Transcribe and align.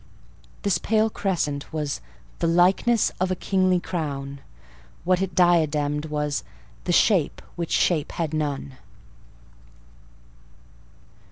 This 0.63 0.79
pale 0.79 1.11
crescent 1.11 1.71
was 1.71 2.01
"the 2.39 2.47
likeness 2.47 3.11
of 3.19 3.29
a 3.29 3.35
kingly 3.35 3.79
crown;" 3.79 4.41
what 5.03 5.21
it 5.21 5.35
diademed 5.35 6.05
was 6.07 6.43
"the 6.85 6.91
shape 6.91 7.39
which 7.55 7.69
shape 7.69 8.13
had 8.13 8.33
none." 8.33 8.77